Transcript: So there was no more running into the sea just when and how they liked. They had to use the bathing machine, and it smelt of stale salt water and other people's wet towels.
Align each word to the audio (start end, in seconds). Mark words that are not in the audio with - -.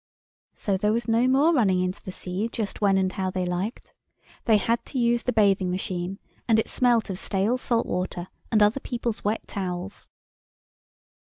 So 0.55 0.77
there 0.77 0.93
was 0.93 1.07
no 1.07 1.27
more 1.27 1.53
running 1.53 1.79
into 1.79 2.01
the 2.01 2.11
sea 2.11 2.49
just 2.51 2.81
when 2.81 2.97
and 2.97 3.11
how 3.11 3.29
they 3.29 3.45
liked. 3.45 3.93
They 4.45 4.57
had 4.57 4.83
to 4.85 4.97
use 4.97 5.21
the 5.21 5.31
bathing 5.31 5.69
machine, 5.69 6.17
and 6.47 6.57
it 6.57 6.67
smelt 6.69 7.11
of 7.11 7.19
stale 7.19 7.59
salt 7.59 7.85
water 7.85 8.29
and 8.51 8.63
other 8.63 8.79
people's 8.79 9.23
wet 9.23 9.47
towels. 9.47 10.09